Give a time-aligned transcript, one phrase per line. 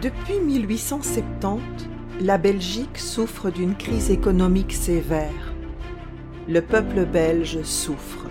[0.00, 1.60] Depuis 1870,
[2.20, 5.52] la Belgique souffre d'une crise économique sévère.
[6.46, 8.26] Le peuple belge souffre.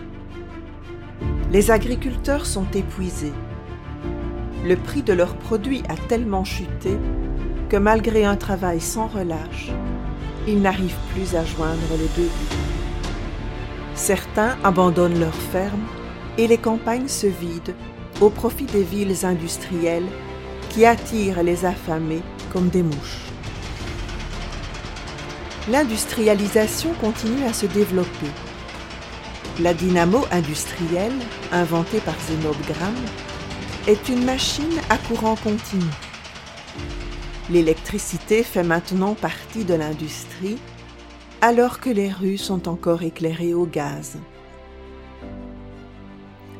[1.52, 3.34] Les agriculteurs sont épuisés.
[4.66, 6.96] Le prix de leurs produits a tellement chuté
[7.68, 9.70] que malgré un travail sans relâche,
[10.48, 12.56] ils n'arrivent plus à joindre les deux bouts.
[13.94, 15.88] Certains abandonnent leurs fermes
[16.38, 17.74] et les campagnes se vident
[18.22, 20.08] au profit des villes industrielles
[20.78, 22.22] qui attirent les affamés
[22.54, 23.32] comme des mouches.
[25.72, 28.28] L'industrialisation continue à se développer.
[29.60, 31.18] La dynamo industrielle,
[31.52, 33.06] inventée par Zenob Gramme,
[33.88, 35.82] est une machine à courant continu.
[37.50, 40.60] L'électricité fait maintenant partie de l'industrie
[41.42, 44.20] alors que les rues sont encore éclairées au gaz.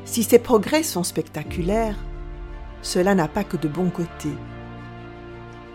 [0.04, 1.98] Si ces progrès sont spectaculaires,
[2.82, 4.36] cela n'a pas que de bons côtés.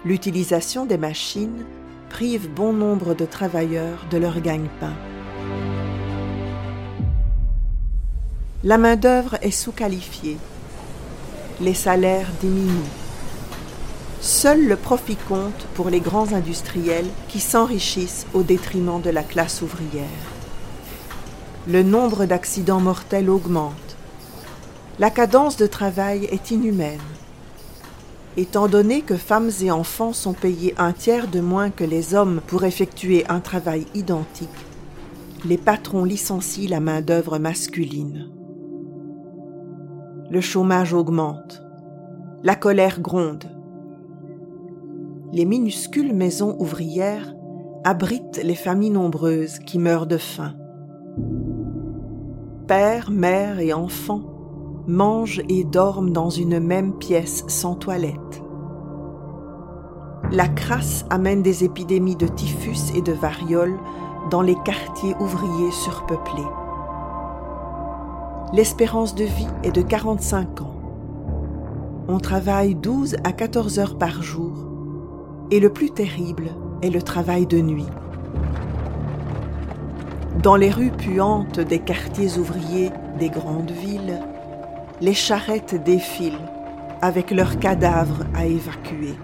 [0.05, 1.66] L'utilisation des machines
[2.09, 4.94] prive bon nombre de travailleurs de leur gagne-pain.
[8.64, 10.38] La main-d'œuvre est sous-qualifiée.
[11.59, 12.92] Les salaires diminuent.
[14.22, 19.61] Seul le profit compte pour les grands industriels qui s'enrichissent au détriment de la classe
[19.61, 20.08] ouvrière.
[21.67, 23.92] Le nombre d'accidents mortels augmente.
[24.99, 26.99] La cadence de travail est inhumaine.
[28.38, 32.41] Étant donné que femmes et enfants sont payés un tiers de moins que les hommes
[32.45, 34.49] pour effectuer un travail identique,
[35.45, 38.30] les patrons licencient la main-d'œuvre masculine.
[40.30, 41.64] Le chômage augmente.
[42.44, 43.45] La colère gronde.
[45.31, 47.33] Les minuscules maisons ouvrières
[47.83, 50.53] abritent les familles nombreuses qui meurent de faim.
[52.67, 54.33] Pères, mères et enfants
[54.88, 58.44] mangent et dorment dans une même pièce sans toilette.
[60.31, 63.78] La crasse amène des épidémies de typhus et de variole
[64.30, 66.48] dans les quartiers ouvriers surpeuplés.
[68.52, 70.76] L'espérance de vie est de 45 ans.
[72.08, 74.67] On travaille 12 à 14 heures par jour
[75.52, 76.49] et le plus terrible
[76.82, 77.88] est le travail de nuit.
[80.42, 84.20] Dans les rues puantes des quartiers ouvriers des grandes villes,
[85.02, 86.48] les charrettes défilent
[87.02, 89.15] avec leurs cadavres à évacuer.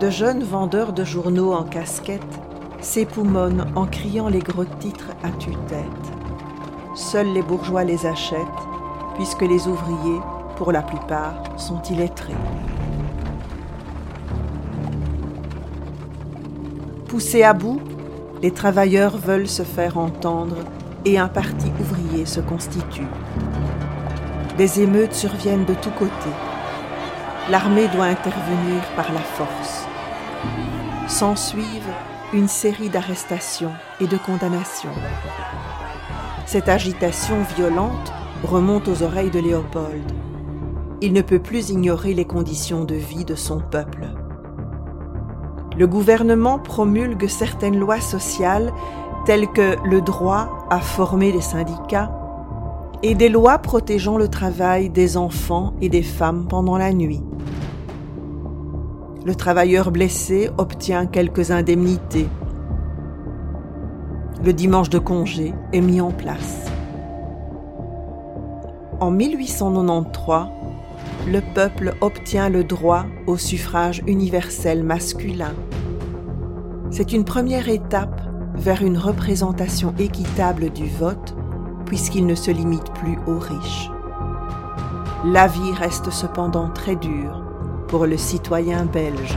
[0.00, 2.22] De jeunes vendeurs de journaux en casquette
[2.80, 5.84] s'époumonnent en criant les gros titres à tue-tête.
[6.94, 8.38] Seuls les bourgeois les achètent,
[9.14, 10.20] puisque les ouvriers,
[10.56, 12.34] pour la plupart, sont illettrés.
[17.08, 17.80] Poussés à bout,
[18.42, 20.56] les travailleurs veulent se faire entendre
[21.04, 23.06] et un parti ouvrier se constitue.
[24.56, 26.12] Des émeutes surviennent de tous côtés.
[27.50, 29.86] L'armée doit intervenir par la force.
[31.08, 31.92] S'ensuivent
[32.32, 34.94] une série d'arrestations et de condamnations.
[36.46, 40.12] Cette agitation violente remonte aux oreilles de Léopold.
[41.00, 44.06] Il ne peut plus ignorer les conditions de vie de son peuple.
[45.76, 48.72] Le gouvernement promulgue certaines lois sociales
[49.24, 52.12] telles que le droit à former des syndicats
[53.02, 57.22] et des lois protégeant le travail des enfants et des femmes pendant la nuit.
[59.24, 62.28] Le travailleur blessé obtient quelques indemnités.
[64.44, 66.66] Le dimanche de congé est mis en place.
[69.00, 70.46] En 1893,
[71.26, 75.54] le peuple obtient le droit au suffrage universel masculin.
[76.90, 78.20] C'est une première étape
[78.54, 81.34] vers une représentation équitable du vote,
[81.86, 83.90] puisqu'il ne se limite plus aux riches.
[85.24, 87.42] La vie reste cependant très dure
[87.88, 89.36] pour le citoyen belge.